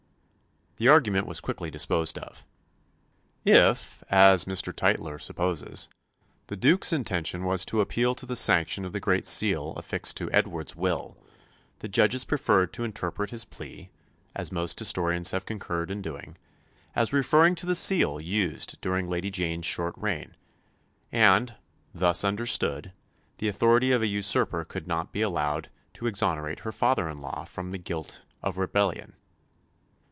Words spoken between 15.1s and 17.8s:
have concurred in doing, as referring to the